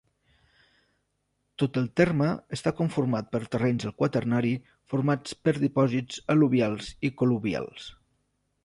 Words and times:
Tot 1.63 1.77
el 1.81 1.89
terme 2.01 2.29
està 2.57 2.73
conformat 2.79 3.29
per 3.35 3.43
terrenys 3.57 3.87
del 3.87 3.95
Quaternari 4.03 4.55
formats 4.95 5.39
per 5.45 5.55
dipòsits 5.67 6.21
al·luvials 6.37 6.93
i 7.11 7.15
col·luvials. 7.23 7.91